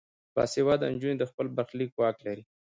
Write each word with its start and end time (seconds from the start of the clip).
باسواده 0.35 0.85
نجونې 0.93 1.17
د 1.19 1.23
خپل 1.31 1.45
برخلیک 1.55 1.91
واک 1.99 2.17
لري. 2.27 2.43